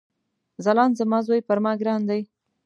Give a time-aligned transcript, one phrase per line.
[0.63, 2.21] ځلاند زما ځوي پر ما ګران دی